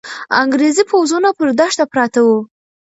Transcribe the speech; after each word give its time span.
انګریزي 0.41 0.83
پوځونه 0.91 1.29
پر 1.37 1.47
دښته 1.59 1.85
پراته 1.91 2.19
وو. 2.27 2.37